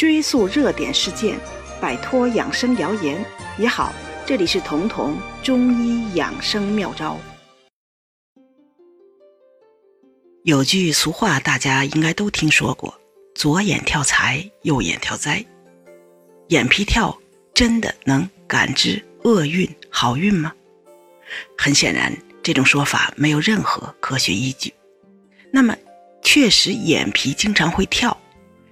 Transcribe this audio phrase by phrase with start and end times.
[0.00, 1.38] 追溯热点事件，
[1.78, 3.22] 摆脱养生谣言
[3.58, 3.92] 也好。
[4.24, 7.18] 这里是彤彤中医养生妙招。
[10.42, 12.98] 有句俗话，大家应该都听说过
[13.36, 15.44] ：“左眼跳财，右眼跳灾。”
[16.48, 17.14] 眼皮跳
[17.52, 20.50] 真的能感知厄运好运吗？
[21.58, 22.10] 很显然，
[22.42, 24.72] 这种说法没有任何科学依据。
[25.52, 25.76] 那么，
[26.22, 28.16] 确实眼皮经常会跳，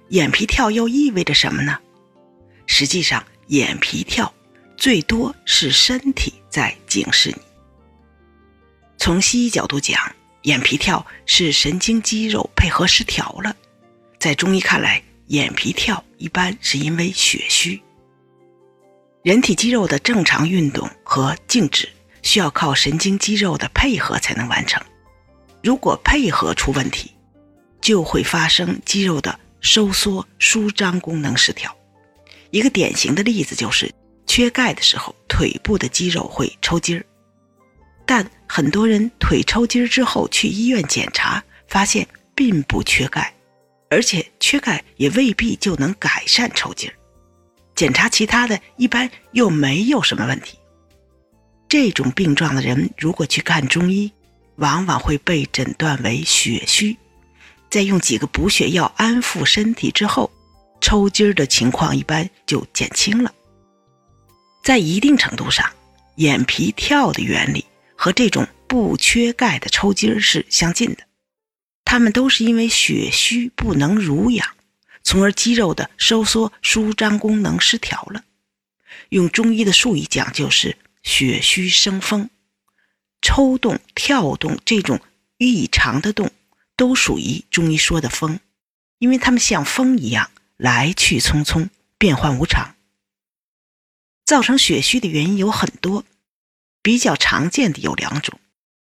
[0.09, 1.77] 眼皮跳又意味着什么呢？
[2.65, 4.31] 实际上，眼皮跳。
[4.77, 7.41] 最多是身体在警示你。
[8.97, 9.99] 从西医角度讲，
[10.43, 13.53] 眼皮跳是神经肌肉配合失调了。
[14.17, 17.81] 在中医看来，眼皮跳一般是因为血虚。
[19.21, 21.89] 人体肌肉的正常运动和静止
[22.21, 24.81] 需要靠神经肌肉的配合才能完成。
[25.61, 27.11] 如果配合出问题，
[27.81, 31.75] 就会发生肌肉的收缩舒张功能失调。
[32.51, 33.91] 一个典型的例子就是。
[34.31, 37.03] 缺钙的时候，腿部的肌肉会抽筋儿，
[38.05, 43.33] 但很多人腿抽筋儿之后去医院检查，发现并不缺钙，
[43.89, 46.93] 而且缺钙也未必就能改善抽筋儿。
[47.73, 50.59] 检查其他的一般又没有什么问题。
[51.67, 54.13] 这种病状的人如果去看中医，
[54.57, 56.95] 往往会被诊断为血虚，
[57.69, 60.31] 再用几个补血药安抚身体之后，
[60.81, 63.33] 抽筋儿的情况一般就减轻了。
[64.63, 65.71] 在一定程度上，
[66.15, 71.03] 眼皮跳的原理和这种不缺钙的抽筋儿是相近的，
[71.85, 74.47] 它们都是因为血虚不能濡养，
[75.03, 78.23] 从而肌肉的收缩舒张功能失调了。
[79.09, 82.29] 用中医的术语讲，就是血虚生风，
[83.21, 84.99] 抽动、跳动这种
[85.37, 86.29] 异常的动，
[86.79, 88.39] 都属于中医说的风，
[88.99, 92.77] 因为它们像风一样来去匆匆，变幻无常。
[94.25, 96.05] 造成血虚的原因有很多，
[96.81, 98.39] 比较常见的有两种，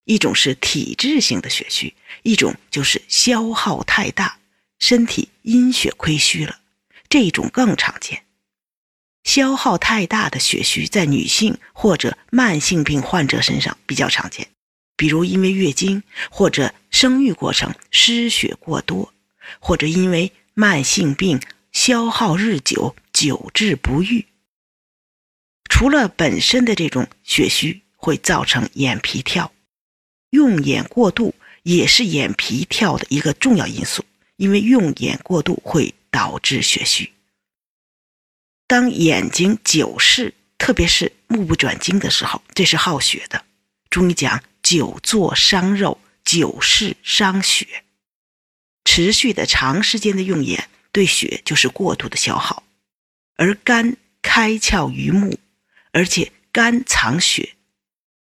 [0.03, 1.93] 一种是体质性的血虚，
[2.23, 4.39] 一种就是消耗太大，
[4.79, 6.59] 身体阴血亏虚了，
[7.07, 8.25] 这种更常见。
[9.23, 14.49] 消耗太大的血虚在女性或者慢性病患者身上比较常见，
[14.97, 19.13] 比如因为月经或者生育过程失血过多，
[19.59, 21.39] 或者因为慢性病
[21.71, 24.25] 消耗日久，久治不愈。
[25.69, 29.51] 除了本身的这种血虚会造成眼皮跳，
[30.31, 34.03] 用眼过度也是眼皮跳的一个重要因素，
[34.37, 37.11] 因为用眼过度会导致血虚。
[38.65, 43.45] 当眼睛久视，特别是目不转睛的时候，这是耗血的。
[43.91, 47.85] 中医讲久坐伤肉，久视伤血，
[48.83, 52.63] 持续的长时间的用眼对血就是过度的消耗，
[53.37, 55.39] 而肝开窍于目。
[55.93, 57.55] 而且肝藏血，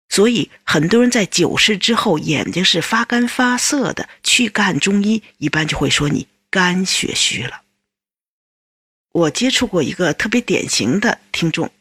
[0.10, 7.62] 所以很多人在久视之后眼睛是发干发涩的，去看中医一般就会说你肝血虚了。
[9.14, 11.72] 我接触过一个特别典型的听众，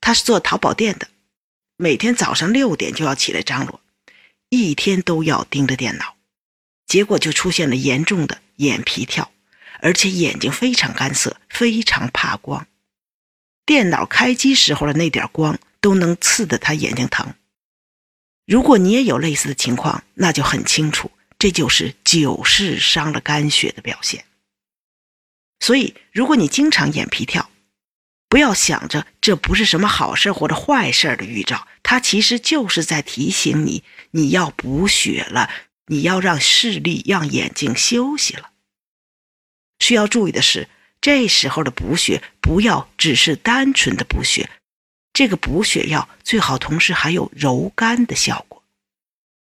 [0.00, 1.08] 他是做淘宝店的，
[1.76, 3.80] 每天早上六点就要起来张罗，
[4.54, 6.16] 一天都要盯着电脑，
[6.86, 9.30] 结果就出现了严重的眼皮跳，
[9.80, 12.66] 而且眼睛非常干涩，非常怕光。
[13.66, 17.34] 电脑开机时候的那点光都能刺得他眼睛疼。
[18.46, 24.26] 如果你也有类似的情况，那就很清楚，这就是久视伤了肝血的表现。
[25.60, 27.48] 所以，如果你经常眼皮跳，
[28.28, 33.82] 不要想着这不是什么好事或者坏事的预兆，它其实就是在提醒你，
[34.14, 35.50] 你要补血了，
[35.88, 38.50] 你要让视力、让眼睛休息了。
[39.78, 40.68] 需要注意的是。
[41.00, 44.48] 这时候的补血不要只是单纯的补血，
[45.12, 48.62] 这个补血药最好同时还有柔肝的效果。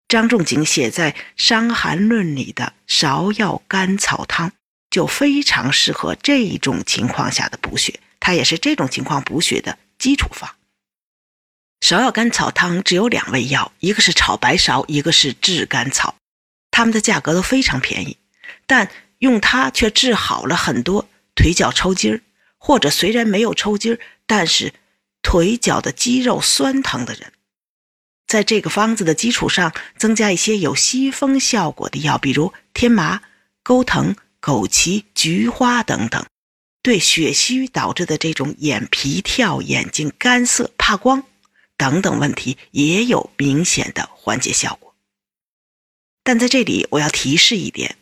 [0.09, 4.51] 张仲景写在《伤寒论》里的芍药甘草汤
[4.91, 10.56] 就非常适合这种情况下的补血，它也是这种情况补血的基础方。
[11.87, 16.17] 芍药甘草汤只有两味药，一个是炒白芍，一个是炙甘草，
[16.73, 18.17] 它们的价格都非常便宜，
[18.67, 21.09] 但用它却治好了很多。
[21.37, 22.21] 腿脚抽筋儿，
[22.59, 24.75] 或者虽然没有抽筋儿，但是
[25.23, 27.33] 腿脚的肌肉酸疼的人，
[28.27, 33.21] 在这个方子的基础上增加一些有吸风效果的药，比如天麻、
[33.63, 36.27] 钩藤、枸杞、菊花等等，
[36.83, 41.23] 对血虚导致的这种眼皮跳、眼睛干涩、怕光。
[41.77, 44.95] 等等问题也有明显的缓解效果。
[46.23, 47.97] 但在这里我要提示一点，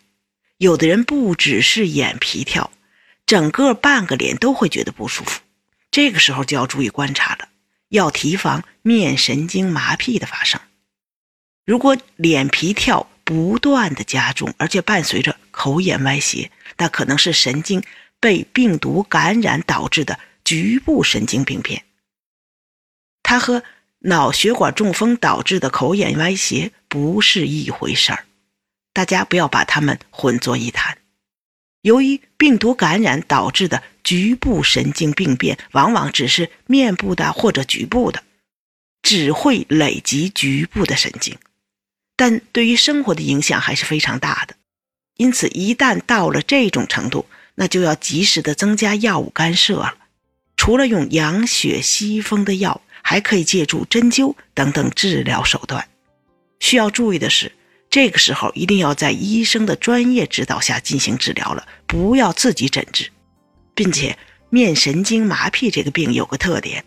[0.58, 2.70] 有的人不只是眼皮跳。
[3.26, 5.40] 整个半个脸都会觉得不舒服。
[5.90, 7.48] 这个时候就要注意观察了，
[7.88, 10.60] 要提防面神经麻痹的发生。
[11.64, 17.82] 如果脸皮跳不断的加重，而且伴随着口眼歪斜，那可能是神经
[18.20, 21.82] 被病毒感染导致的局部神经病变。
[23.24, 23.64] 它和
[24.00, 28.26] 脑血管中风导致的口眼歪斜不是一回事儿，
[28.92, 30.98] 大家不要把它们混作一谈。
[31.80, 38.22] 由于病毒感染导致的局部神经病变，往往只是面部的或者局部的，
[39.02, 41.38] 只会累及局部的神经，
[42.16, 44.54] 但对于生活的影响还是非常大的。
[45.16, 47.24] 因此，一旦到了这种程度，
[47.54, 49.96] 那就要及时的增加药物干涉了。
[50.56, 52.82] 除了用养血息风的药。
[53.04, 55.86] 还可以借助针灸等等治疗手段。
[56.58, 57.52] 需要注意的是，
[57.90, 63.10] 这个时候一定要在医生的专业指导下进行治疗了，不要自己诊治。
[63.74, 64.16] 并且，
[64.48, 66.82] 面神经麻痹这个病有个特点，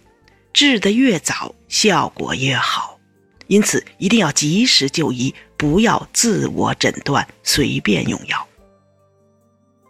[0.53, 2.99] 治得越早，效果越好。
[3.45, 8.47] 因此，一定要及时就医，不要自我诊断，随便用药。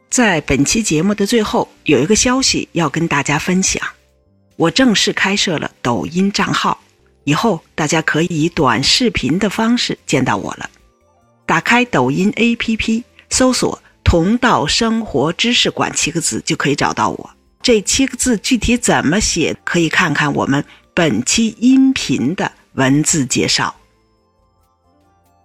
[0.10, 3.82] 在本期节目的最后，有一个消息要跟大家分享。
[4.58, 6.80] 我正式开设了抖音账号，
[7.24, 10.70] 以后大家可以以短视频的方式见到我了。
[11.46, 17.30] 打开抖音 APP，搜索“同道生活知识馆”七个字就可以找到我。
[17.62, 23.76] 这七个字具体怎么写，可以看看我们本期音频的文字介绍。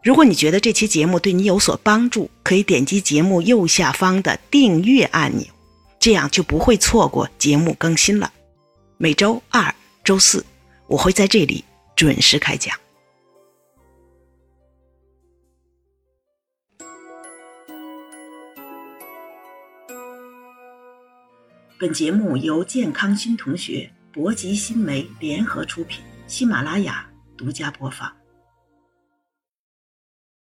[0.03, 5.47] 如果你觉得这期节目对你有所帮助，可以点击节目右下方的订阅按钮，
[6.01, 8.33] 这样就不会错过节目更新了。
[9.03, 10.47] 每周二、周四，
[10.87, 11.65] 我会在这里
[11.97, 12.79] 准时开讲。
[21.77, 27.05] 本节目由健康新同学、博吉新媒联合出品，喜马拉雅
[27.37, 28.22] 独家播放。